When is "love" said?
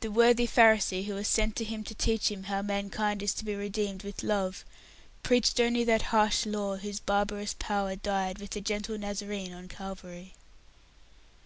4.22-4.66